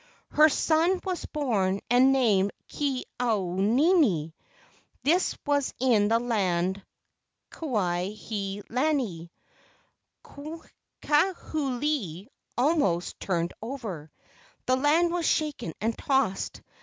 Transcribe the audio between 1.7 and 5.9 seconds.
and named Ke au nini. This was